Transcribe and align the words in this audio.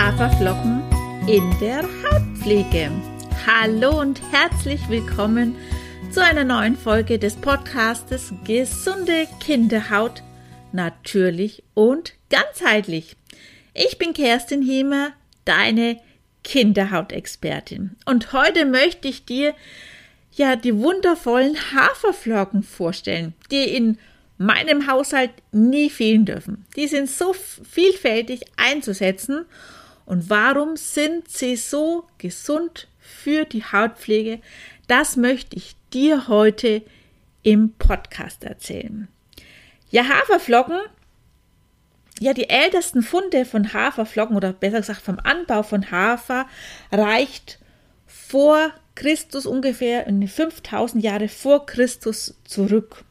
Haferflocken 0.00 0.80
in 1.26 1.42
der 1.60 1.82
Hautpflege. 1.82 2.92
Hallo 3.48 4.00
und 4.00 4.22
herzlich 4.30 4.80
willkommen 4.88 5.56
zu 6.12 6.22
einer 6.22 6.44
neuen 6.44 6.76
Folge 6.76 7.18
des 7.18 7.34
Podcastes 7.34 8.32
Gesunde 8.44 9.26
Kinderhaut, 9.40 10.22
natürlich 10.70 11.64
und 11.74 12.14
ganzheitlich. 12.30 13.16
Ich 13.74 13.98
bin 13.98 14.14
Kerstin 14.14 14.62
Hiemer, 14.62 15.10
deine 15.44 16.00
Kinderhautexpertin. 16.44 17.96
Und 18.06 18.32
heute 18.32 18.66
möchte 18.66 19.08
ich 19.08 19.24
dir 19.24 19.52
ja 20.30 20.54
die 20.54 20.76
wundervollen 20.76 21.56
Haferflocken 21.74 22.62
vorstellen, 22.62 23.34
die 23.50 23.64
in 23.64 23.98
meinem 24.36 24.86
Haushalt 24.86 25.32
nie 25.50 25.90
fehlen 25.90 26.24
dürfen. 26.24 26.66
Die 26.76 26.86
sind 26.86 27.10
so 27.10 27.32
vielfältig 27.32 28.42
einzusetzen 28.56 29.44
und 30.08 30.30
warum 30.30 30.78
sind 30.78 31.28
sie 31.28 31.54
so 31.56 32.04
gesund 32.16 32.88
für 32.98 33.44
die 33.44 33.62
Hautpflege? 33.62 34.40
Das 34.86 35.16
möchte 35.16 35.54
ich 35.54 35.76
dir 35.92 36.28
heute 36.28 36.82
im 37.42 37.74
Podcast 37.74 38.42
erzählen. 38.42 39.08
Ja, 39.90 40.08
Haferflocken, 40.08 40.80
ja, 42.20 42.32
die 42.32 42.48
ältesten 42.48 43.02
Funde 43.02 43.44
von 43.44 43.74
Haferflocken 43.74 44.34
oder 44.34 44.54
besser 44.54 44.78
gesagt 44.78 45.02
vom 45.02 45.18
Anbau 45.22 45.62
von 45.62 45.90
Hafer 45.90 46.46
reicht 46.90 47.58
vor 48.06 48.72
Christus 48.94 49.44
ungefähr 49.44 50.06
5000 50.06 51.04
Jahre 51.04 51.28
vor 51.28 51.66
Christus 51.66 52.34
zurück. 52.44 53.04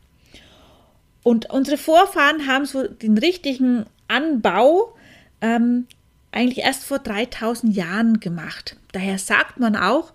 Und 1.21 1.51
unsere 1.51 1.77
Vorfahren 1.77 2.47
haben 2.47 2.65
so 2.65 2.87
den 2.87 3.19
richtigen 3.19 3.85
Anbau 4.07 4.95
ähm, 5.41 5.85
eigentlich 6.31 6.65
erst 6.65 6.83
vor 6.83 6.99
3000 6.99 7.75
Jahren 7.75 8.19
gemacht. 8.19 8.77
Daher 8.91 9.17
sagt 9.17 9.59
man 9.59 9.75
auch, 9.75 10.13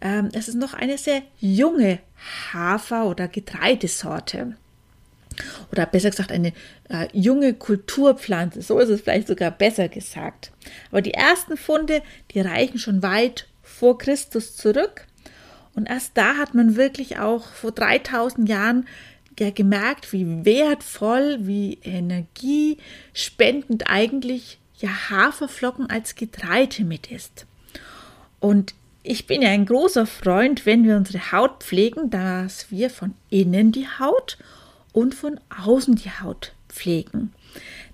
ähm, 0.00 0.28
es 0.32 0.48
ist 0.48 0.56
noch 0.56 0.74
eine 0.74 0.98
sehr 0.98 1.22
junge 1.40 1.98
Hafer- 2.52 3.06
oder 3.06 3.28
Getreidesorte. 3.28 4.56
Oder 5.72 5.86
besser 5.86 6.10
gesagt, 6.10 6.30
eine 6.30 6.52
äh, 6.88 7.08
junge 7.12 7.54
Kulturpflanze. 7.54 8.62
So 8.62 8.78
ist 8.78 8.88
es 8.88 9.00
vielleicht 9.00 9.26
sogar 9.26 9.50
besser 9.50 9.88
gesagt. 9.88 10.52
Aber 10.90 11.02
die 11.02 11.14
ersten 11.14 11.56
Funde, 11.56 12.02
die 12.30 12.40
reichen 12.40 12.78
schon 12.78 13.02
weit 13.02 13.48
vor 13.62 13.98
Christus 13.98 14.56
zurück. 14.56 15.06
Und 15.74 15.88
erst 15.88 16.16
da 16.16 16.36
hat 16.36 16.54
man 16.54 16.76
wirklich 16.76 17.18
auch 17.18 17.48
vor 17.48 17.72
3000 17.72 18.48
Jahren 18.48 18.86
ja 19.40 19.50
gemerkt, 19.50 20.12
wie 20.12 20.44
wertvoll, 20.44 21.38
wie 21.40 21.80
energiespendend 21.82 23.90
eigentlich 23.90 24.60
ja 24.78 25.10
Haferflocken 25.10 25.88
als 25.88 26.14
Getreide 26.14 26.84
mit 26.84 27.10
ist. 27.10 27.46
Und 28.40 28.74
ich 29.02 29.26
bin 29.26 29.42
ja 29.42 29.50
ein 29.50 29.66
großer 29.66 30.06
Freund, 30.06 30.66
wenn 30.66 30.84
wir 30.84 30.96
unsere 30.96 31.32
Haut 31.32 31.62
pflegen, 31.62 32.10
dass 32.10 32.70
wir 32.70 32.90
von 32.90 33.14
innen 33.30 33.70
die 33.70 33.86
Haut 33.86 34.38
und 34.92 35.14
von 35.14 35.38
außen 35.64 35.96
die 35.96 36.10
Haut 36.10 36.52
pflegen. 36.68 37.32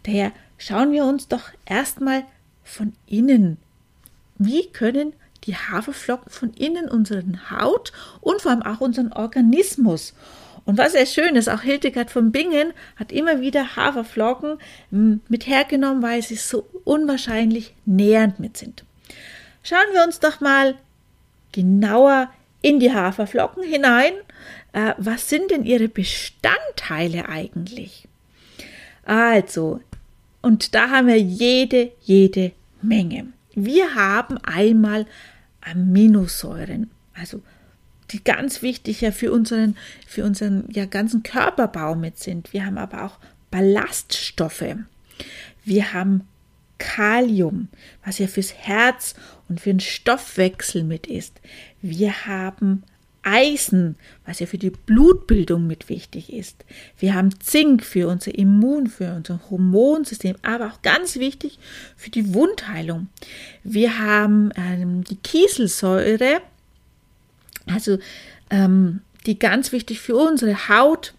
Daher 0.05 0.33
schauen 0.57 0.93
wir 0.93 1.05
uns 1.05 1.29
doch 1.29 1.51
erstmal 1.67 2.25
von 2.63 2.93
innen. 3.07 3.57
Wie 4.39 4.67
können 4.69 5.13
die 5.45 5.57
Haferflocken 5.57 6.31
von 6.31 6.53
innen 6.55 6.89
unseren 6.89 7.51
Haut 7.51 7.93
und 8.21 8.43
vor 8.43 8.53
allem 8.53 8.63
auch 8.63 8.81
unseren 8.81 9.13
Organismus 9.13 10.15
und 10.65 10.79
was 10.79 10.93
sehr 10.93 11.07
schön 11.07 11.37
ist, 11.37 11.49
auch 11.49 11.63
Hildegard 11.63 12.11
von 12.11 12.33
Bingen 12.33 12.73
hat 12.97 13.13
immer 13.13 13.41
wieder 13.41 13.77
Haferflocken 13.77 14.59
hm, 14.91 15.21
mit 15.29 15.47
hergenommen, 15.47 16.03
weil 16.03 16.23
sie 16.23 16.37
so 16.37 16.67
unwahrscheinlich 16.85 17.75
nährend 17.87 18.41
mit 18.41 18.57
sind. 18.57 18.85
Schauen 19.63 19.93
wir 19.93 20.05
uns 20.05 20.21
doch 20.21 20.41
mal 20.41 20.77
genauer 21.53 22.31
in 22.63 22.81
die 22.81 22.93
Haferflocken 22.93 23.63
hinein. 23.63 24.13
Äh, 24.73 24.95
was 24.99 25.29
sind 25.29 25.51
denn 25.51 25.65
ihre 25.65 25.89
Bestandteile 25.89 27.29
eigentlich? 27.29 28.07
Also, 29.05 29.81
und 30.43 30.75
da 30.75 30.91
haben 30.91 31.09
wir 31.09 31.21
jede, 31.21 31.93
jede 32.01 32.53
Menge. 32.83 33.29
Wir 33.55 33.95
haben 33.95 34.39
einmal 34.39 35.07
Aminosäuren, 35.61 36.91
also 37.15 37.43
die 38.13 38.23
ganz 38.23 38.63
wichtig 38.63 39.01
ja 39.01 39.13
für 39.13 39.33
unseren, 39.33 39.77
für 40.07 40.25
unseren 40.25 40.69
ja, 40.73 40.87
ganzen 40.87 41.23
Körperbau 41.23 41.95
mit 41.95 42.19
sind. 42.19 42.53
Wir 42.53 42.67
haben 42.67 42.79
aber 42.79 43.05
auch 43.05 43.19
Ballaststoffe. 43.51 44.77
Wir 45.65 45.93
haben 45.93 46.27
Kalium, 46.79 47.69
was 48.05 48.19
ja 48.19 48.27
fürs 48.27 48.55
Herz 48.55 49.15
und 49.49 49.61
für 49.61 49.71
den 49.71 49.81
Stoffwechsel 49.81 50.83
mit 50.83 51.07
ist. 51.07 51.41
Wir 51.83 52.27
haben 52.27 52.85
Eisen, 53.23 53.97
was 54.25 54.41
ja 54.41 54.47
für 54.47 54.59
die 54.59 54.71
Blutbildung 54.71 55.67
mit 55.67 55.89
wichtig 55.89 56.33
ist. 56.33 56.65
Wir 56.99 57.15
haben 57.15 57.39
Zink 57.41 57.85
für 57.85 58.09
unser 58.09 58.35
Immun, 58.35 58.87
für 58.87 59.13
unser 59.15 59.41
Hormonsystem, 59.51 60.37
aber 60.43 60.69
auch 60.69 60.83
ganz 60.83 61.17
wichtig 61.17 61.59
für 61.97 62.11
die 62.11 62.33
Wundheilung. 62.33 63.09
Wir 63.63 63.99
haben 63.99 64.51
ähm, 64.57 65.05
die 65.05 65.17
Kieselsäure, 65.17 66.41
also 67.67 67.99
ähm, 68.51 69.01
die 69.27 69.39
ganz 69.39 69.73
wichtig 69.73 70.01
für 70.01 70.17
unsere 70.17 70.69
Haut, 70.69 71.15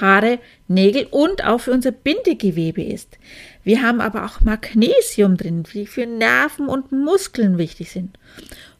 Haare, 0.00 0.38
Nägel 0.66 1.06
und 1.10 1.44
auch 1.44 1.58
für 1.58 1.72
unser 1.72 1.92
Bindegewebe 1.92 2.82
ist. 2.82 3.18
Wir 3.64 3.82
haben 3.82 4.00
aber 4.00 4.24
auch 4.24 4.40
Magnesium 4.40 5.36
drin, 5.36 5.64
die 5.72 5.86
für 5.86 6.06
Nerven 6.06 6.68
und 6.68 6.92
Muskeln 6.92 7.58
wichtig 7.58 7.90
sind. 7.90 8.18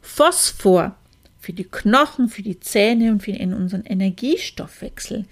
Phosphor 0.01 0.95
für 1.39 1.53
die 1.53 1.63
Knochen, 1.63 2.29
für 2.29 2.41
die 2.41 2.59
Zähne 2.59 3.11
und 3.11 3.23
für 3.23 3.31
unseren 3.31 3.85
Energiestoffwechsel. 3.85 5.25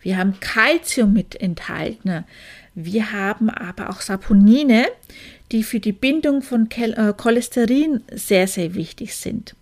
Wir 0.00 0.16
haben 0.16 0.40
Kalzium 0.40 1.12
mit 1.12 1.40
enthalten. 1.40 2.24
Wir 2.74 3.12
haben 3.12 3.50
aber 3.50 3.90
auch 3.90 4.00
Saponine, 4.00 4.86
die 5.52 5.62
für 5.62 5.80
die 5.80 5.92
Bindung 5.92 6.42
von 6.42 6.68
äh, 6.70 7.12
Cholesterin 7.16 8.02
sehr, 8.12 8.46
sehr 8.46 8.74
wichtig 8.74 9.14
sind. 9.14 9.54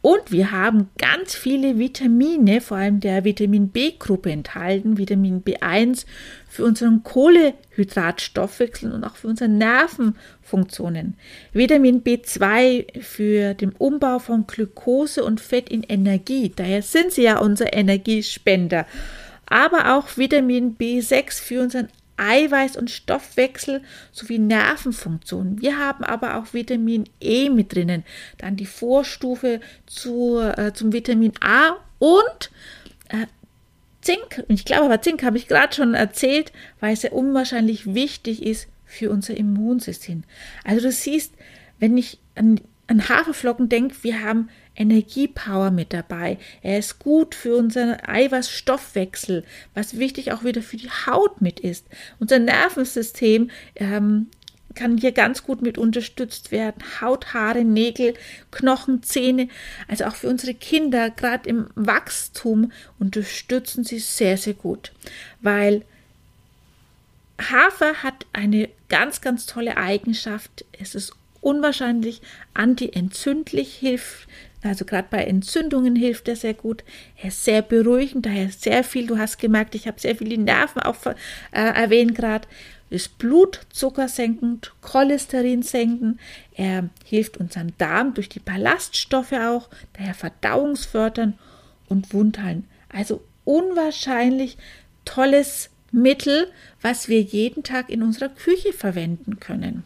Und 0.00 0.30
wir 0.30 0.52
haben 0.52 0.90
ganz 0.96 1.34
viele 1.34 1.78
Vitamine, 1.78 2.60
vor 2.60 2.76
allem 2.76 3.00
der 3.00 3.24
Vitamin 3.24 3.70
B-Gruppe 3.70 4.30
enthalten, 4.30 4.96
Vitamin 4.96 5.42
B1 5.42 6.06
für 6.48 6.64
unseren 6.64 7.02
Kohlehydratstoffwechsel 7.02 8.92
und 8.92 9.02
auch 9.02 9.16
für 9.16 9.26
unsere 9.26 9.50
Nervenfunktionen. 9.50 11.16
Vitamin 11.52 12.04
B2 12.04 13.02
für 13.02 13.54
den 13.54 13.72
Umbau 13.72 14.20
von 14.20 14.46
Glucose 14.46 15.24
und 15.24 15.40
Fett 15.40 15.68
in 15.68 15.82
Energie. 15.82 16.52
Daher 16.54 16.82
sind 16.82 17.10
sie 17.10 17.22
ja 17.22 17.38
unser 17.38 17.72
Energiespender. 17.72 18.86
Aber 19.46 19.96
auch 19.96 20.16
Vitamin 20.16 20.76
B6 20.76 21.42
für 21.42 21.62
unseren 21.62 21.88
Eiweiß- 22.18 22.76
und 22.76 22.90
Stoffwechsel 22.90 23.82
sowie 24.12 24.38
Nervenfunktionen. 24.38 25.60
Wir 25.60 25.78
haben 25.78 26.04
aber 26.04 26.36
auch 26.36 26.52
Vitamin 26.52 27.04
E 27.20 27.48
mit 27.48 27.74
drinnen, 27.74 28.04
dann 28.38 28.56
die 28.56 28.66
Vorstufe 28.66 29.60
zu, 29.86 30.38
äh, 30.38 30.72
zum 30.72 30.92
Vitamin 30.92 31.32
A 31.40 31.76
und 31.98 32.50
äh, 33.08 33.26
Zink. 34.00 34.44
Ich 34.48 34.64
glaube 34.64 34.84
aber 34.84 35.02
Zink 35.02 35.22
habe 35.22 35.36
ich 35.36 35.48
gerade 35.48 35.74
schon 35.74 35.94
erzählt, 35.94 36.52
weil 36.80 36.92
es 36.92 37.02
ja 37.02 37.10
unwahrscheinlich 37.10 37.94
wichtig 37.94 38.42
ist 38.42 38.68
für 38.84 39.10
unser 39.10 39.36
Immunsystem. 39.36 40.24
Also 40.64 40.82
du 40.82 40.92
siehst, 40.92 41.34
wenn 41.78 41.96
ich 41.96 42.18
an, 42.34 42.60
an 42.86 43.08
Haferflocken 43.08 43.68
denke, 43.68 43.96
wir 44.02 44.22
haben 44.22 44.48
Energiepower 44.78 45.70
mit 45.70 45.92
dabei. 45.92 46.38
Er 46.62 46.78
ist 46.78 46.98
gut 46.98 47.34
für 47.34 47.56
unseren 47.56 47.96
Eiweißstoffwechsel, 48.06 49.44
was 49.74 49.98
wichtig 49.98 50.32
auch 50.32 50.44
wieder 50.44 50.62
für 50.62 50.76
die 50.76 50.90
Haut 50.90 51.40
mit 51.42 51.60
ist. 51.60 51.86
Unser 52.18 52.38
Nervensystem 52.38 53.50
ähm, 53.74 54.28
kann 54.74 54.96
hier 54.96 55.12
ganz 55.12 55.42
gut 55.42 55.60
mit 55.60 55.76
unterstützt 55.76 56.52
werden. 56.52 56.82
Haut, 57.00 57.34
Haare, 57.34 57.64
Nägel, 57.64 58.14
Knochen, 58.52 59.02
Zähne, 59.02 59.48
also 59.88 60.04
auch 60.04 60.14
für 60.14 60.28
unsere 60.28 60.54
Kinder, 60.54 61.10
gerade 61.10 61.48
im 61.48 61.66
Wachstum, 61.74 62.70
unterstützen 63.00 63.82
sie 63.82 63.98
sehr, 63.98 64.36
sehr 64.38 64.54
gut, 64.54 64.92
weil 65.40 65.82
Hafer 67.40 68.02
hat 68.02 68.26
eine 68.32 68.68
ganz, 68.88 69.20
ganz 69.20 69.46
tolle 69.46 69.76
Eigenschaft. 69.76 70.64
Es 70.72 70.94
ist 70.94 71.12
unwahrscheinlich 71.40 72.20
antientzündlich, 72.54 73.74
hilft 73.74 74.28
also 74.62 74.84
gerade 74.84 75.08
bei 75.10 75.24
Entzündungen 75.24 75.94
hilft 75.94 76.28
er 76.28 76.36
sehr 76.36 76.54
gut. 76.54 76.82
Er 77.16 77.28
ist 77.28 77.44
sehr 77.44 77.62
beruhigend, 77.62 78.26
daher 78.26 78.48
sehr 78.50 78.82
viel, 78.82 79.06
du 79.06 79.18
hast 79.18 79.38
gemerkt, 79.38 79.74
ich 79.74 79.86
habe 79.86 80.00
sehr 80.00 80.16
viel 80.16 80.28
die 80.28 80.38
Nerven 80.38 80.82
auch 80.82 80.96
äh, 81.06 81.14
erwähnt 81.52 82.14
gerade. 82.14 82.48
Ist 82.90 83.18
Blutzucker 83.18 84.08
senkend, 84.08 84.72
Cholesterin 84.80 85.62
senken. 85.62 86.18
Er 86.54 86.88
hilft 87.04 87.36
unseren 87.36 87.74
Darm 87.76 88.14
durch 88.14 88.30
die 88.30 88.40
Ballaststoffe 88.40 89.34
auch, 89.34 89.68
daher 89.92 90.14
verdauungsfördern 90.14 91.38
und 91.88 92.14
wundheilen. 92.14 92.64
Also 92.88 93.22
unwahrscheinlich 93.44 94.56
tolles 95.04 95.70
Mittel, 95.92 96.50
was 96.80 97.08
wir 97.08 97.20
jeden 97.20 97.62
Tag 97.62 97.90
in 97.90 98.02
unserer 98.02 98.30
Küche 98.30 98.72
verwenden 98.72 99.38
können. 99.38 99.84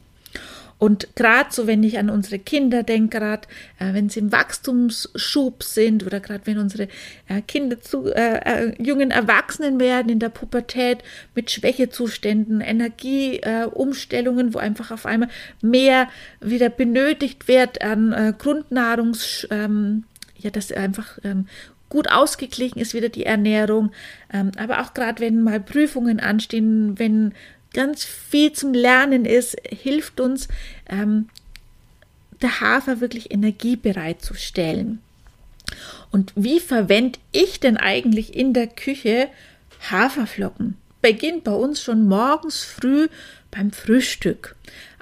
Und 0.82 1.14
gerade 1.14 1.50
so, 1.52 1.68
wenn 1.68 1.84
ich 1.84 1.96
an 1.96 2.10
unsere 2.10 2.40
Kinder 2.40 2.82
denke, 2.82 3.20
gerade 3.20 3.46
äh, 3.78 3.94
wenn 3.94 4.08
sie 4.08 4.18
im 4.18 4.32
Wachstumsschub 4.32 5.62
sind 5.62 6.04
oder 6.04 6.18
gerade 6.18 6.44
wenn 6.46 6.58
unsere 6.58 6.88
äh, 7.28 7.40
Kinder 7.46 7.80
zu 7.80 8.12
äh, 8.12 8.38
äh 8.38 8.82
jungen 8.82 9.12
Erwachsenen 9.12 9.78
werden 9.78 10.08
in 10.08 10.18
der 10.18 10.30
Pubertät 10.30 10.98
mit 11.36 11.52
Schwächezuständen, 11.52 12.60
Energieumstellungen, 12.60 14.54
wo 14.54 14.58
einfach 14.58 14.90
auf 14.90 15.06
einmal 15.06 15.28
mehr 15.60 16.08
wieder 16.40 16.68
benötigt 16.68 17.46
wird 17.46 17.80
an 17.80 18.12
äh, 18.12 18.34
Grundnahrungs, 18.36 19.46
ähm, 19.52 20.02
ja, 20.36 20.50
dass 20.50 20.72
einfach 20.72 21.16
ähm, 21.22 21.46
gut 21.90 22.10
ausgeglichen 22.10 22.80
ist 22.80 22.92
wieder 22.92 23.08
die 23.08 23.24
Ernährung. 23.24 23.92
Ähm, 24.32 24.50
aber 24.56 24.80
auch 24.80 24.94
gerade 24.94 25.22
wenn 25.22 25.42
mal 25.42 25.60
Prüfungen 25.60 26.18
anstehen, 26.18 26.98
wenn 26.98 27.34
ganz 27.72 28.04
viel 28.04 28.52
zum 28.52 28.74
Lernen 28.74 29.24
ist, 29.24 29.56
hilft 29.68 30.20
uns 30.20 30.48
ähm, 30.88 31.28
der 32.40 32.60
Hafer 32.60 33.00
wirklich 33.00 33.30
Energie 33.30 33.76
bereitzustellen. 33.76 35.00
Und 36.10 36.32
wie 36.36 36.60
verwende 36.60 37.18
ich 37.32 37.60
denn 37.60 37.76
eigentlich 37.76 38.34
in 38.34 38.52
der 38.52 38.66
Küche 38.66 39.28
Haferflocken? 39.90 40.76
Beginnt 41.00 41.44
bei 41.44 41.52
uns 41.52 41.82
schon 41.82 42.06
morgens 42.06 42.62
früh 42.62 43.08
beim 43.50 43.72
Frühstück. 43.72 44.54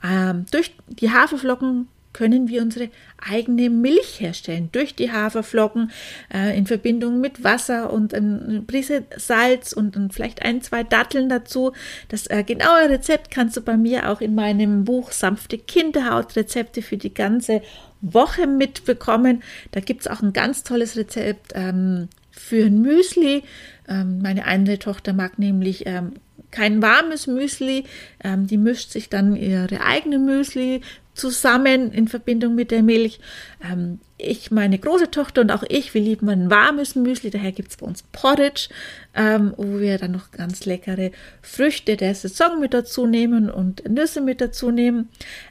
Ähm, 0.02 0.46
durch 0.50 0.72
die 0.88 1.10
Haferflocken 1.10 1.88
können 2.12 2.48
wir 2.48 2.62
unsere 2.62 2.88
eigene 3.18 3.70
Milch 3.70 4.20
herstellen 4.20 4.68
durch 4.72 4.94
die 4.94 5.12
Haferflocken 5.12 5.90
äh, 6.32 6.56
in 6.56 6.66
Verbindung 6.66 7.20
mit 7.20 7.44
Wasser 7.44 7.92
und 7.92 8.14
eine 8.14 8.62
Prise 8.66 9.04
Salz 9.16 9.72
und, 9.72 9.96
und 9.96 10.12
vielleicht 10.12 10.42
ein, 10.42 10.62
zwei 10.62 10.82
Datteln 10.82 11.28
dazu. 11.28 11.72
Das 12.08 12.26
äh, 12.26 12.42
genaue 12.42 12.88
Rezept 12.88 13.30
kannst 13.30 13.56
du 13.56 13.60
bei 13.60 13.76
mir 13.76 14.08
auch 14.10 14.20
in 14.20 14.34
meinem 14.34 14.84
Buch 14.84 15.12
Sanfte 15.12 15.58
Kinderhaut 15.58 16.36
Rezepte 16.36 16.82
für 16.82 16.96
die 16.96 17.14
ganze 17.14 17.62
Woche 18.00 18.46
mitbekommen. 18.46 19.42
Da 19.70 19.80
gibt 19.80 20.02
es 20.02 20.06
auch 20.06 20.22
ein 20.22 20.32
ganz 20.32 20.62
tolles 20.62 20.96
Rezept 20.96 21.52
ähm, 21.54 22.08
für 22.30 22.66
ein 22.66 22.80
Müsli. 22.80 23.42
Ähm, 23.88 24.20
meine 24.22 24.46
eine 24.46 24.78
Tochter 24.78 25.12
mag 25.12 25.38
nämlich 25.38 25.86
ähm, 25.86 26.14
kein 26.50 26.82
warmes 26.82 27.26
Müsli. 27.26 27.84
Ähm, 28.24 28.46
die 28.46 28.56
mischt 28.56 28.90
sich 28.90 29.08
dann 29.08 29.36
ihre 29.36 29.82
eigene 29.82 30.18
Müsli 30.18 30.80
zusammen 31.20 31.92
in 31.92 32.08
Verbindung 32.08 32.54
mit 32.54 32.70
der 32.70 32.82
Milch. 32.82 33.20
Ähm, 33.62 34.00
ich, 34.16 34.50
meine 34.50 34.78
große 34.78 35.10
Tochter 35.10 35.40
und 35.42 35.50
auch 35.50 35.62
ich, 35.68 35.94
wir 35.94 36.00
lieben 36.00 36.28
ein 36.28 36.50
warmes 36.50 36.94
Müsli, 36.94 37.30
daher 37.30 37.52
gibt 37.52 37.70
es 37.70 37.76
bei 37.76 37.86
uns 37.86 38.02
Porridge, 38.12 38.68
ähm, 39.14 39.54
wo 39.56 39.80
wir 39.80 39.98
dann 39.98 40.12
noch 40.12 40.30
ganz 40.30 40.64
leckere 40.66 41.10
Früchte 41.42 41.96
der 41.96 42.14
Saison 42.14 42.60
mit 42.60 42.74
dazu 42.74 43.06
nehmen 43.06 43.50
und 43.50 43.88
Nüsse 43.88 44.20
mit 44.20 44.40
dazu 44.40 44.70
nehmen. 44.70 45.08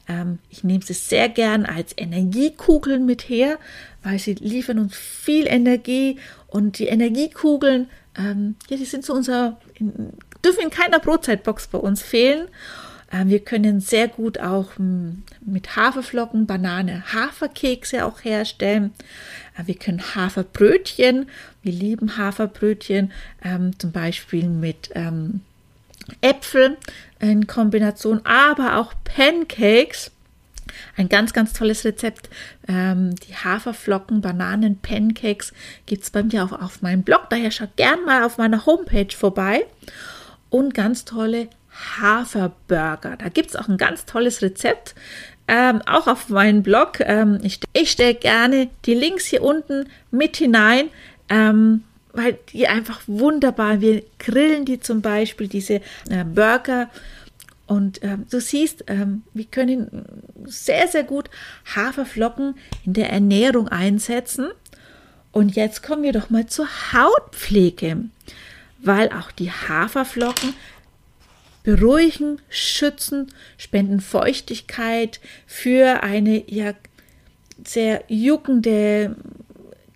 Ähm, 0.08 0.40
ich 0.50 0.64
nehme 0.64 0.84
sie 0.84 0.94
sehr 0.94 1.30
gern 1.30 1.66
als 1.66 1.94
Energiekugeln 1.98 3.06
mit 3.06 3.30
her, 3.30 3.58
weil 4.04 4.20
sie 4.20 4.34
liefern 4.34 4.80
uns 4.80 4.96
viel 4.96 5.48
Energie 5.48 6.18
und 6.48 6.80
die 6.80 6.88
Energiekugeln, 6.88 7.90
ähm, 8.18 8.56
ja, 8.70 8.78
die 8.78 8.86
sind 8.86 9.06
so 9.06 9.14
unser, 9.14 9.60
in, 9.76 10.14
dürfen 10.44 10.64
in 10.64 10.70
keiner 10.70 11.00
Brotzeitbox 11.00 11.68
bei 11.68 11.78
uns 11.78 12.02
fehlen. 12.02 12.48
Äh, 13.12 13.26
wir 13.26 13.40
können 13.40 13.80
sehr 13.80 14.08
gut 14.08 14.40
auch 14.40 14.78
hm, 14.78 15.24
mit 15.42 15.76
Haferflocken, 15.76 16.46
Banane, 16.46 17.04
Haferkekse 17.14 18.06
auch 18.06 18.24
herstellen. 18.24 18.94
Äh, 19.58 19.68
wir 19.68 19.76
können 19.76 20.16
Haferbrötchen, 20.16 21.28
wir 21.64 21.74
lieben 21.74 22.18
Haferbrötchen, 22.18 23.12
ähm, 23.44 23.78
zum 23.78 23.92
Beispiel 23.92 24.48
mit 24.48 24.90
ähm, 24.96 25.42
Äpfel 26.22 26.78
in 27.20 27.48
Kombination, 27.48 28.22
aber 28.26 28.78
auch 28.78 28.94
Pancakes. 29.04 30.12
Ein 30.96 31.10
ganz, 31.10 31.34
ganz 31.34 31.54
tolles 31.54 31.84
Rezept. 31.84 32.30
Ähm, 32.68 33.16
die 33.16 33.36
Haferflocken, 33.36 34.22
Bananen, 34.22 34.80
Pancakes 34.80 35.52
gibt 35.86 36.04
es 36.04 36.12
bei 36.12 36.24
mir 36.24 36.44
auch 36.44 36.52
auf 36.52 36.82
meinem 36.82 37.04
Blog. 37.04 37.28
Daher 37.30 37.52
schaut 37.52 37.76
gern 37.76 38.06
mal 38.06 38.24
auf 38.24 38.38
meiner 38.38 38.66
Homepage 38.66 39.14
vorbei. 39.16 39.66
Und 40.50 40.74
ganz 40.74 41.06
tolle 41.06 41.48
Haferburger. 42.00 43.18
Da 43.18 43.30
gibt 43.30 43.50
es 43.50 43.56
auch 43.56 43.68
ein 43.68 43.78
ganz 43.78 44.06
tolles 44.06 44.42
Rezept, 44.42 44.96
ähm, 45.48 45.82
auch 45.88 46.08
auf 46.08 46.30
meinem 46.30 46.64
Blog. 46.64 47.00
Ähm, 47.00 47.40
ich, 47.44 47.60
ich 47.74 47.92
stelle 47.92 48.16
gerne 48.16 48.70
die 48.86 48.94
Links 48.94 49.26
hier 49.26 49.42
unten 49.42 49.90
mit 50.12 50.38
hinein. 50.38 50.90
Ähm, 51.30 51.84
weil 52.14 52.38
die 52.52 52.68
einfach 52.68 53.02
wunderbar, 53.08 53.82
wir 53.82 54.04
grillen 54.18 54.66
die 54.66 54.80
zum 54.80 55.02
Beispiel, 55.02 55.48
diese 55.48 55.76
äh, 56.10 56.24
Burger. 56.26 56.90
Und 57.68 58.04
ähm, 58.04 58.26
du 58.30 58.42
siehst, 58.42 58.86
ähm, 58.88 59.24
wir 59.34 59.46
können 59.46 60.06
sehr, 60.46 60.88
sehr 60.88 61.04
gut 61.04 61.30
Haferflocken 61.76 62.56
in 62.86 62.94
der 62.94 63.12
Ernährung 63.12 63.68
einsetzen. 63.68 64.48
Und 65.32 65.56
jetzt 65.56 65.84
kommen 65.84 66.02
wir 66.02 66.14
doch 66.14 66.32
mal 66.32 66.48
zur 66.48 66.68
Hautpflege, 66.92 68.06
weil 68.80 69.10
auch 69.10 69.32
die 69.32 69.52
Haferflocken 69.52 70.56
beruhigen, 71.64 72.42
schützen, 72.50 73.28
spenden 73.58 74.00
Feuchtigkeit 74.00 75.20
für 75.46 76.04
eine 76.04 76.44
ja 76.50 76.74
sehr 77.66 78.04
juckende, 78.08 79.16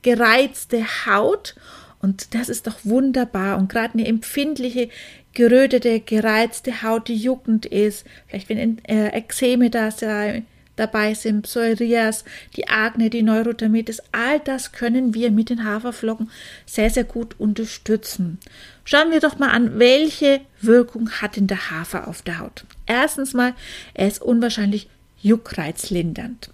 gereizte 0.01 0.83
Haut. 1.05 1.55
Und 2.01 2.33
das 2.35 2.49
ist 2.49 2.67
doch 2.67 2.77
wunderbar. 2.83 3.57
Und 3.57 3.69
gerade 3.69 3.93
eine 3.93 4.07
empfindliche, 4.07 4.89
gerötete, 5.33 5.99
gereizte 5.99 6.83
Haut, 6.83 7.07
die 7.07 7.15
juckend 7.15 7.65
ist, 7.65 8.05
vielleicht 8.27 8.49
wenn 8.49 8.83
äh, 8.85 9.07
Ekzeme 9.09 9.69
da 9.69 9.89
sei, 9.89 10.43
dabei 10.75 11.13
sind, 11.13 11.43
Psorias, 11.43 12.23
die 12.55 12.67
Akne, 12.67 13.09
die 13.09 13.21
Neurodermitis, 13.21 14.01
all 14.11 14.39
das 14.39 14.71
können 14.71 15.13
wir 15.13 15.31
mit 15.31 15.49
den 15.49 15.63
Haferflocken 15.63 16.31
sehr, 16.65 16.89
sehr 16.89 17.03
gut 17.03 17.39
unterstützen. 17.39 18.39
Schauen 18.85 19.11
wir 19.11 19.19
doch 19.19 19.39
mal 19.39 19.49
an, 19.49 19.79
welche 19.79 20.41
Wirkung 20.61 21.09
hat 21.09 21.35
denn 21.35 21.47
der 21.47 21.71
Hafer 21.71 22.07
auf 22.07 22.21
der 22.21 22.39
Haut? 22.39 22.65
Erstens 22.85 23.33
mal, 23.33 23.53
er 23.93 24.07
ist 24.07 24.21
unwahrscheinlich 24.21 24.89
juckreizlindernd. 25.21 26.49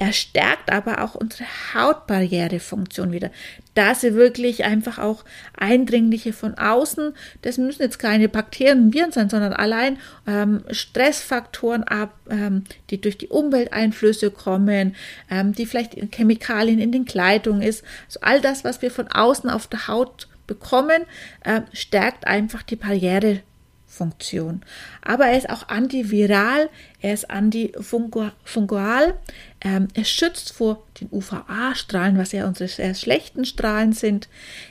Er 0.00 0.12
stärkt 0.12 0.70
aber 0.70 1.02
auch 1.02 1.16
unsere 1.16 1.44
Hautbarrierefunktion 1.74 3.10
wieder, 3.10 3.32
da 3.74 3.96
sie 3.96 4.14
wirklich 4.14 4.64
einfach 4.64 4.98
auch 4.98 5.24
Eindringliche 5.56 6.32
von 6.32 6.56
außen, 6.56 7.14
das 7.42 7.58
müssen 7.58 7.82
jetzt 7.82 7.98
keine 7.98 8.28
Bakterien 8.28 8.84
und 8.84 8.94
Viren 8.94 9.10
sein, 9.10 9.28
sondern 9.28 9.52
allein 9.52 9.98
ähm, 10.28 10.62
Stressfaktoren 10.70 11.82
ab, 11.82 12.14
ähm, 12.30 12.62
die 12.90 13.00
durch 13.00 13.18
die 13.18 13.26
Umwelteinflüsse 13.26 14.30
kommen, 14.30 14.94
ähm, 15.32 15.52
die 15.52 15.66
vielleicht 15.66 15.96
Chemikalien 16.14 16.78
in 16.78 16.92
den 16.92 17.04
Kleidungen 17.04 17.60
ist, 17.60 17.82
also 18.06 18.20
all 18.22 18.40
das, 18.40 18.62
was 18.62 18.80
wir 18.82 18.92
von 18.92 19.08
außen 19.08 19.50
auf 19.50 19.66
der 19.66 19.88
Haut 19.88 20.28
bekommen, 20.46 21.02
äh, 21.42 21.62
stärkt 21.72 22.24
einfach 22.24 22.62
die 22.62 22.76
Barriere 22.76 23.40
Funktion. 23.88 24.62
Aber 25.02 25.26
er 25.26 25.38
ist 25.38 25.50
auch 25.50 25.68
antiviral, 25.68 26.68
er 27.00 27.14
ist 27.14 27.30
antifungal, 27.30 29.14
ähm, 29.60 29.88
er 29.94 30.04
schützt 30.04 30.52
vor 30.52 30.84
den 31.00 31.08
UVA-Strahlen, 31.10 32.18
was 32.18 32.32
ja 32.32 32.46
unsere 32.46 32.68
sehr 32.68 32.94
schlechten 32.94 33.44
Strahlen 33.44 33.92
sind. 33.92 34.28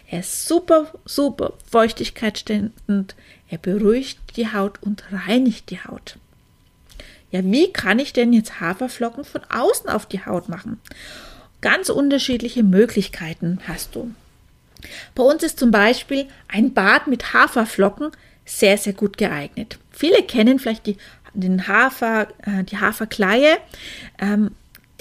Er 0.09 0.21
ist 0.21 0.47
super, 0.47 0.93
super 1.05 1.53
feuchtigkeitsständig, 1.69 3.15
er 3.49 3.57
beruhigt 3.57 4.19
die 4.35 4.51
Haut 4.53 4.81
und 4.83 5.03
reinigt 5.11 5.71
die 5.71 5.79
Haut. 5.79 6.17
Ja, 7.31 7.43
wie 7.43 7.73
kann 7.73 7.99
ich 7.99 8.13
denn 8.13 8.31
jetzt 8.31 8.61
Haferflocken 8.61 9.25
von 9.25 9.41
außen 9.49 9.89
auf 9.89 10.05
die 10.05 10.25
Haut 10.25 10.47
machen? 10.47 10.79
Ganz 11.59 11.89
unterschiedliche 11.89 12.63
Möglichkeiten 12.63 13.59
hast 13.67 13.95
du. 13.95 14.11
Bei 15.15 15.23
uns 15.23 15.43
ist 15.43 15.59
zum 15.59 15.71
Beispiel 15.71 16.27
ein 16.47 16.73
Bad 16.73 17.07
mit 17.07 17.33
Haferflocken 17.33 18.11
sehr, 18.47 18.77
sehr 18.77 18.93
gut 18.93 19.17
geeignet. 19.17 19.77
Viele 19.91 20.23
kennen 20.23 20.57
vielleicht 20.57 20.87
die, 20.87 20.97
den 21.33 21.67
Hafer, 21.67 22.27
äh, 22.45 22.63
die 22.63 22.77
Haferkleie, 22.77 23.57
ähm, 24.19 24.51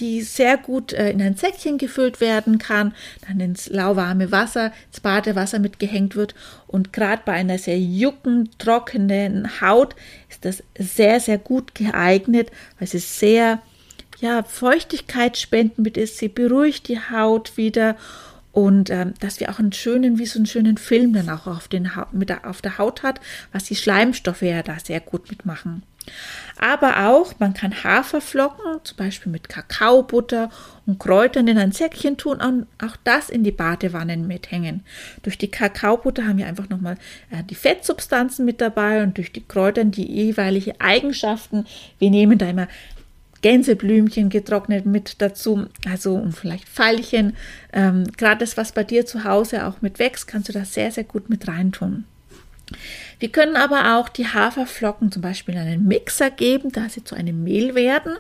die 0.01 0.21
sehr 0.21 0.59
gut 0.59 0.93
äh, 0.93 1.11
in 1.11 1.23
ein 1.23 1.37
Säckchen 1.37 1.79
gefüllt 1.79 2.21
werden 2.21 2.59
kann, 2.59 2.95
dann 3.27 3.41
ins 3.41 3.69
lauwarme 3.69 4.31
Wasser, 4.31 4.73
ins 4.89 5.01
Badewasser 5.01 5.59
mitgehängt 5.59 6.17
wird. 6.17 6.35
Und 6.67 6.93
gerade 6.93 7.23
bei 7.25 7.33
einer 7.33 7.59
sehr 7.59 7.79
juckend, 7.79 8.59
trockenen 8.59 9.61
Haut 9.61 9.95
ist 10.29 10.45
das 10.45 10.63
sehr, 10.79 11.21
sehr 11.21 11.39
gut 11.39 11.75
geeignet, 11.75 12.51
weil 12.79 12.89
sie 12.89 12.99
sehr 12.99 13.63
ja, 14.21 14.43
Feuchtigkeit 14.43 15.39
spendend 15.39 15.97
ist. 15.97 16.19
Sie 16.19 16.29
beruhigt 16.29 16.89
die 16.89 16.99
Haut 16.99 17.57
wieder 17.57 17.97
und 18.57 18.89
ähm, 18.89 19.13
dass 19.21 19.39
wir 19.39 19.51
auch 19.51 19.59
einen 19.59 19.75
schönen, 19.75 20.19
wie 20.19 20.25
so 20.25 20.39
einen 20.39 20.47
schönen 20.47 20.79
Film 20.79 21.13
dann 21.13 21.29
auch 21.29 21.47
auf, 21.47 21.69
den 21.69 21.91
mit 22.13 22.31
der, 22.31 22.49
auf 22.49 22.63
der 22.63 22.79
Haut 22.79 23.03
hat, 23.03 23.21
was 23.53 23.65
die 23.65 23.77
Schleimstoffe 23.77 24.41
ja 24.41 24.63
da 24.63 24.79
sehr 24.83 25.01
gut 25.01 25.29
mitmachen. 25.29 25.83
Aber 26.59 27.07
auch, 27.07 27.35
man 27.39 27.53
kann 27.53 27.85
Haferflocken, 27.85 28.81
zum 28.83 28.97
Beispiel 28.97 29.31
mit 29.31 29.51
Kakaobutter 29.51 30.49
und 30.87 30.99
Kräutern 30.99 31.49
in 31.49 31.59
ein 31.59 31.73
Säckchen 31.73 32.17
tun 32.17 32.41
und 32.41 32.67
auch 32.83 32.97
das 33.05 33.29
in 33.29 33.45
die 33.45 33.51
Badewannen 33.51 34.27
mithängen. 34.27 34.85
Durch 35.23 35.37
die 35.37 35.51
Kakaobutter 35.51 36.27
haben 36.27 36.39
wir 36.39 36.47
einfach 36.47 36.71
nochmal 36.71 36.97
äh, 37.31 37.43
die 37.43 37.55
Fettsubstanzen 37.55 38.47
mit 38.47 38.63
dabei 38.63 39.03
und 39.03 39.19
durch 39.19 39.33
die 39.33 39.45
Kräutern 39.47 39.91
die 39.91 40.11
jeweilige 40.11 40.81
Eigenschaften. 40.81 41.67
Wir 41.99 42.09
nehmen 42.09 42.39
da 42.39 42.49
immer 42.49 42.69
Gänseblümchen 43.43 44.31
getrocknet 44.31 44.87
mit 44.87 45.21
dazu, 45.21 45.67
also 45.89 46.15
und 46.15 46.33
vielleicht 46.33 46.69
Veilchen. 46.69 47.37
Ähm, 47.73 48.05
Gerade 48.17 48.41
das, 48.41 48.57
was 48.57 48.73
bei 48.73 48.85
dir 48.85 49.07
zu 49.07 49.25
Hause 49.25 49.67
auch 49.67 49.83
mit 49.83 49.99
wächst, 49.99 50.27
kannst 50.27 50.49
du 50.49 50.53
da 50.53 50.65
sehr, 50.65 50.91
sehr 50.91 51.05
gut 51.05 51.29
mit 51.29 51.47
reintun. 51.49 52.05
Wir 53.19 53.31
können 53.31 53.57
aber 53.57 53.97
auch 53.97 54.09
die 54.09 54.27
Haferflocken 54.27 55.13
zum 55.13 55.23
Beispiel 55.23 55.55
in 55.55 55.61
einen 55.61 55.87
Mixer 55.87 56.31
geben, 56.31 56.73
da 56.73 56.89
sie 56.89 57.05
zu 57.05 57.15
einem 57.15 57.45
Mehl 57.45 57.75
werden 57.75 58.17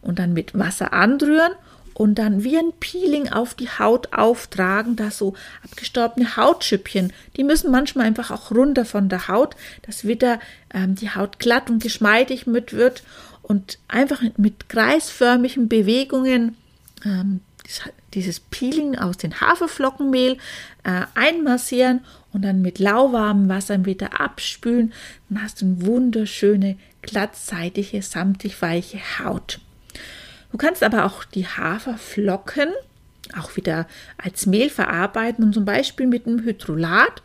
und 0.00 0.18
dann 0.18 0.32
mit 0.32 0.56
Wasser 0.56 0.92
anrühren 0.92 1.52
und 2.00 2.14
dann 2.14 2.44
wie 2.44 2.56
ein 2.56 2.72
Peeling 2.80 3.30
auf 3.30 3.54
die 3.54 3.68
Haut 3.68 4.14
auftragen, 4.14 4.96
da 4.96 5.10
so 5.10 5.34
abgestorbene 5.62 6.36
Hautschüppchen, 6.36 7.12
die 7.36 7.44
müssen 7.44 7.70
manchmal 7.70 8.06
einfach 8.06 8.30
auch 8.30 8.52
runter 8.52 8.86
von 8.86 9.10
der 9.10 9.28
Haut, 9.28 9.54
dass 9.82 10.06
wieder 10.06 10.40
ähm, 10.72 10.94
die 10.94 11.10
Haut 11.10 11.38
glatt 11.38 11.68
und 11.68 11.82
geschmeidig 11.82 12.46
mit 12.46 12.72
wird 12.72 13.02
und 13.50 13.80
einfach 13.88 14.22
mit 14.36 14.68
kreisförmigen 14.68 15.68
Bewegungen 15.68 16.56
ähm, 17.04 17.40
dieses 18.14 18.38
Peeling 18.38 18.96
aus 18.96 19.16
den 19.16 19.40
Haferflockenmehl 19.40 20.36
äh, 20.84 21.02
einmassieren 21.16 22.04
und 22.32 22.42
dann 22.42 22.62
mit 22.62 22.78
lauwarmem 22.78 23.48
Wasser 23.48 23.84
wieder 23.84 24.20
abspülen. 24.20 24.92
Dann 25.28 25.42
hast 25.42 25.62
du 25.62 25.66
eine 25.66 25.84
wunderschöne, 25.84 26.76
glattseitige, 27.02 28.02
samtig 28.02 28.62
weiche 28.62 29.00
Haut. 29.18 29.58
Du 30.52 30.56
kannst 30.56 30.84
aber 30.84 31.04
auch 31.04 31.24
die 31.24 31.48
Haferflocken 31.48 32.68
auch 33.36 33.56
wieder 33.56 33.88
als 34.16 34.46
Mehl 34.46 34.70
verarbeiten 34.70 35.42
und 35.42 35.54
zum 35.54 35.64
Beispiel 35.64 36.06
mit 36.06 36.28
einem 36.28 36.44
Hydrolat 36.44 37.20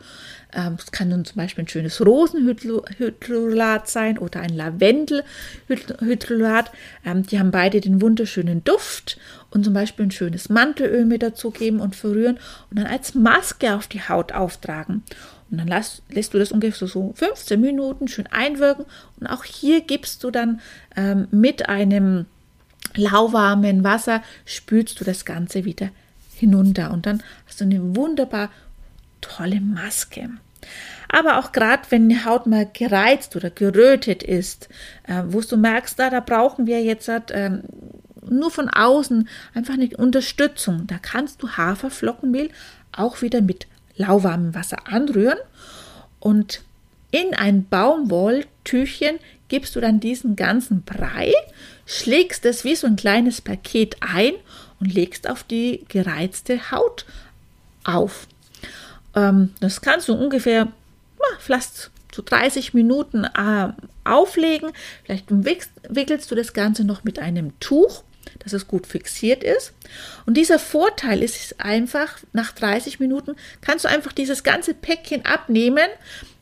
es 0.78 0.90
kann 0.90 1.10
nun 1.10 1.26
zum 1.26 1.36
Beispiel 1.36 1.64
ein 1.64 1.68
schönes 1.68 2.00
Rosenhydrolat 2.04 3.88
sein 3.88 4.18
oder 4.18 4.40
ein 4.40 4.56
Lavendelhydrolat. 4.56 6.72
Ähm, 7.04 7.26
die 7.26 7.38
haben 7.38 7.50
beide 7.50 7.82
den 7.82 8.00
wunderschönen 8.00 8.64
Duft 8.64 9.18
und 9.50 9.64
zum 9.64 9.74
Beispiel 9.74 10.06
ein 10.06 10.10
schönes 10.10 10.48
Mantelöl 10.48 11.04
mit 11.04 11.22
dazugeben 11.22 11.80
und 11.80 11.94
verrühren 11.94 12.38
und 12.70 12.78
dann 12.78 12.86
als 12.86 13.14
Maske 13.14 13.74
auf 13.74 13.86
die 13.86 14.00
Haut 14.00 14.32
auftragen. 14.32 15.02
Und 15.50 15.58
dann 15.58 15.68
lässt, 15.68 16.02
lässt 16.08 16.32
du 16.32 16.38
das 16.38 16.52
ungefähr 16.52 16.88
so 16.88 17.12
15 17.14 17.60
Minuten 17.60 18.08
schön 18.08 18.26
einwirken. 18.26 18.86
Und 19.20 19.26
auch 19.26 19.44
hier 19.44 19.82
gibst 19.82 20.24
du 20.24 20.30
dann 20.30 20.60
ähm, 20.96 21.28
mit 21.30 21.68
einem 21.68 22.24
lauwarmen 22.94 23.84
Wasser, 23.84 24.22
spülst 24.44 25.00
du 25.00 25.04
das 25.04 25.24
Ganze 25.24 25.64
wieder 25.64 25.90
hinunter. 26.34 26.92
Und 26.92 27.06
dann 27.06 27.22
hast 27.46 27.60
du 27.60 27.64
eine 27.64 27.94
wunderbar 27.94 28.50
tolle 29.20 29.60
Maske. 29.60 30.30
Aber 31.08 31.38
auch 31.38 31.52
gerade 31.52 31.82
wenn 31.90 32.08
die 32.08 32.24
Haut 32.24 32.46
mal 32.46 32.68
gereizt 32.72 33.36
oder 33.36 33.50
gerötet 33.50 34.22
ist, 34.22 34.68
äh, 35.06 35.22
wo 35.26 35.40
du 35.40 35.56
merkst, 35.56 35.98
da, 35.98 36.10
da 36.10 36.20
brauchen 36.20 36.66
wir 36.66 36.82
jetzt 36.82 37.08
äh, 37.08 37.50
nur 38.28 38.50
von 38.50 38.68
außen 38.68 39.28
einfach 39.54 39.74
eine 39.74 39.88
Unterstützung. 39.96 40.86
Da 40.86 40.98
kannst 41.00 41.42
du 41.42 41.50
Haferflockenmehl 41.50 42.50
auch 42.92 43.22
wieder 43.22 43.40
mit 43.40 43.66
lauwarmem 43.96 44.54
Wasser 44.54 44.88
anrühren 44.88 45.38
und 46.20 46.62
in 47.10 47.34
ein 47.34 47.66
Baumwolltüchchen 47.68 49.18
gibst 49.48 49.76
du 49.76 49.80
dann 49.80 50.00
diesen 50.00 50.36
ganzen 50.36 50.82
Brei, 50.82 51.32
schlägst 51.86 52.44
es 52.44 52.64
wie 52.64 52.74
so 52.74 52.86
ein 52.86 52.96
kleines 52.96 53.40
Paket 53.40 53.96
ein 54.00 54.32
und 54.80 54.92
legst 54.92 55.30
auf 55.30 55.44
die 55.44 55.84
gereizte 55.88 56.70
Haut 56.72 57.06
auf. 57.84 58.26
Ähm, 59.16 59.54
das 59.60 59.80
kannst 59.80 60.08
du 60.08 60.14
ungefähr 60.14 60.68
vielleicht 61.40 61.90
zu 62.12 62.22
30 62.22 62.72
Minuten 62.74 63.24
äh, 63.24 63.68
auflegen. 64.04 64.70
Vielleicht 65.04 65.26
wickelst 65.28 66.30
du 66.30 66.34
das 66.34 66.52
Ganze 66.52 66.84
noch 66.84 67.04
mit 67.04 67.18
einem 67.18 67.58
Tuch, 67.60 68.04
dass 68.38 68.52
es 68.52 68.68
gut 68.68 68.86
fixiert 68.86 69.42
ist. 69.42 69.72
Und 70.24 70.36
dieser 70.36 70.58
Vorteil 70.58 71.22
ist 71.22 71.60
einfach, 71.60 72.18
nach 72.32 72.52
30 72.52 73.00
Minuten 73.00 73.34
kannst 73.60 73.84
du 73.84 73.88
einfach 73.88 74.12
dieses 74.12 74.44
ganze 74.44 74.74
Päckchen 74.74 75.24
abnehmen 75.24 75.88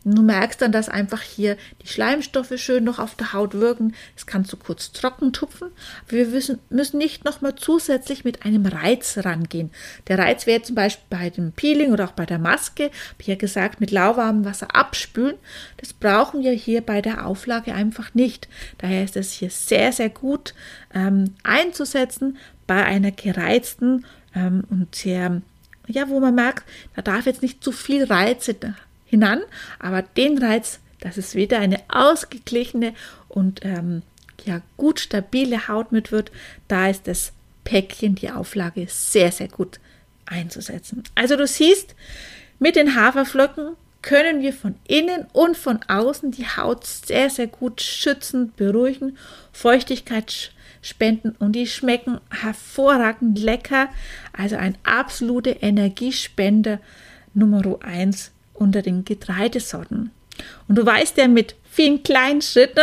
Du 0.05 0.23
merkst 0.23 0.61
dann, 0.61 0.71
dass 0.71 0.91
einfach 0.91 1.23
hier 1.23 1.57
die 1.83 1.89
Schleimstoffe 1.89 2.53
schön 2.57 2.85
noch 2.85 2.99
auf 2.99 3.15
der 3.15 3.33
Haut 3.33 3.55
wirken. 3.55 3.95
Das 4.15 4.27
kannst 4.27 4.53
du 4.53 4.59
kurz 4.59 4.93
trocken 4.93 5.33
tupfen. 5.33 5.71
Wir 6.09 6.27
müssen, 6.27 6.59
nicht 6.69 7.25
nochmal 7.25 7.55
zusätzlich 7.57 8.23
mit 8.23 8.45
einem 8.45 8.67
Reiz 8.67 9.19
rangehen. 9.25 9.71
Der 10.09 10.19
Reiz 10.19 10.47
wäre 10.47 10.61
zum 10.61 10.75
Beispiel 10.75 11.07
bei 11.09 11.31
dem 11.31 11.53
Peeling 11.53 11.93
oder 11.93 12.05
auch 12.05 12.13
bei 12.13 12.27
der 12.27 12.39
Maske, 12.39 12.91
ich 13.19 13.27
ja 13.27 13.37
gesagt, 13.37 13.81
mit 13.81 13.91
lauwarmem 13.91 14.45
Wasser 14.45 14.75
abspülen. 14.75 15.37
Das 15.79 15.95
brauchen 15.95 16.43
wir 16.43 16.53
hier 16.53 16.83
bei 16.83 17.01
der 17.01 17.27
Auflage 17.27 17.73
einfach 17.73 18.13
nicht. 18.13 18.49
Daher 18.77 19.05
ist 19.05 19.17
es 19.17 19.33
hier 19.33 19.49
sehr, 19.49 19.93
sehr 19.93 20.11
gut 20.11 20.53
ähm, 20.93 21.35
einzusetzen 21.43 22.37
bei 22.67 22.85
einer 22.85 23.11
gereizten 23.11 24.05
ähm, 24.35 24.65
und 24.69 24.95
sehr 24.95 25.41
ja, 25.87 26.09
wo 26.09 26.21
man 26.21 26.35
merkt, 26.35 26.65
da 26.97 27.03
darf 27.03 27.27
jetzt 27.27 27.43
nicht 27.43 27.63
zu 27.63 27.73
viel 27.73 28.05
Reize 28.05 28.55
hinan, 29.15 29.43
aber 29.79 30.03
den 30.03 30.39
Reiz, 30.39 30.81
dass 31.01 31.17
es 31.17 31.35
wieder 31.35 31.59
eine 31.59 31.81
ausgeglichene 31.89 32.95
und 33.29 33.65
ähm, 33.65 34.03
ja 34.45 34.61
gut 34.77 35.01
stabile 35.01 35.69
Haut 35.69 35.93
mit 35.93 36.13
wird, 36.13 36.31
da 36.69 36.89
ist 36.89 37.07
das 37.07 37.33
Päckchen, 37.65 38.15
die 38.15 38.31
Auflage 38.31 38.87
sehr, 38.89 39.33
sehr 39.33 39.49
gut 39.49 39.81
einzusetzen. 40.27 41.03
Also 41.15 41.37
du 41.37 41.47
siehst, 41.47 41.95
mit 42.59 42.77
den 42.77 42.95
Haferflocken 42.95 43.77
können 44.03 44.43
wir 44.43 44.53
von 44.53 44.75
innen 44.87 45.27
und 45.33 45.57
von 45.57 45.81
außen 45.89 46.31
die 46.31 46.47
Haut 46.47 46.85
sehr, 46.87 47.31
sehr 47.31 47.47
gut 47.47 47.81
schützen, 47.81 48.53
beruhigen, 48.55 49.17
Feuchtigkeit 49.53 50.53
spenden 50.83 51.31
und 51.39 51.53
die 51.53 51.67
schmecken 51.67 52.21
hervorragend 52.31 53.39
lecker. 53.39 53.89
Also 54.33 54.57
ein 54.57 54.77
absolute 54.83 55.51
Energiespender 55.51 56.81
Nummer 57.33 57.63
1 57.83 58.34
unter 58.55 58.83
den 58.83 59.05
Getreidesorten. 59.05 60.11
Und 60.69 60.77
du 60.77 60.87
weißt 60.87 61.19
ja, 61.19 61.29
mit 61.29 61.55
vielen 61.71 62.03
kleinen 62.03 62.43
Schritten 62.43 62.81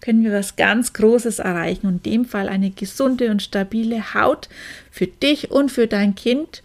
können 0.00 0.24
wir 0.24 0.32
was 0.32 0.56
ganz 0.56 0.92
Großes 0.92 1.38
erreichen 1.38 1.86
und 1.86 2.06
in 2.06 2.12
dem 2.12 2.24
Fall 2.24 2.48
eine 2.48 2.70
gesunde 2.70 3.30
und 3.30 3.42
stabile 3.42 4.14
Haut 4.14 4.48
für 4.90 5.06
dich 5.06 5.50
und 5.50 5.70
für 5.70 5.86
dein 5.86 6.14
Kind. 6.14 6.62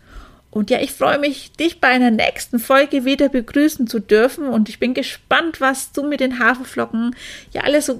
Und 0.51 0.69
ja, 0.69 0.79
ich 0.79 0.91
freue 0.91 1.17
mich, 1.17 1.51
dich 1.53 1.81
bei 1.81 1.87
einer 1.87 2.11
nächsten 2.11 2.59
Folge 2.59 3.05
wieder 3.05 3.29
begrüßen 3.29 3.87
zu 3.87 3.99
dürfen 3.99 4.45
und 4.45 4.69
ich 4.69 4.79
bin 4.79 4.93
gespannt, 4.93 5.61
was 5.61 5.91
du 5.91 6.03
mit 6.03 6.19
den 6.19 6.37
Haferflocken 6.37 7.15
ja 7.51 7.61
alles 7.61 7.87
so 7.87 7.99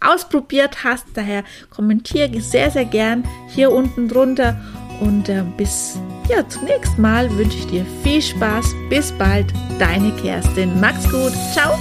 ausprobiert 0.00 0.84
hast. 0.84 1.04
Daher 1.14 1.44
kommentiere 1.68 2.40
sehr, 2.40 2.70
sehr 2.70 2.86
gern 2.86 3.24
hier 3.48 3.70
unten 3.72 4.08
drunter 4.08 4.58
und 5.00 5.28
äh, 5.28 5.44
bis 5.58 5.98
ja, 6.30 6.48
zunächst 6.48 6.98
mal 6.98 7.28
wünsche 7.36 7.58
ich 7.58 7.66
dir 7.66 7.84
viel 8.02 8.22
Spaß. 8.22 8.74
Bis 8.88 9.12
bald, 9.12 9.52
deine 9.78 10.12
Kerstin. 10.16 10.80
Max 10.80 11.02
gut. 11.10 11.32
Ciao. 11.52 11.76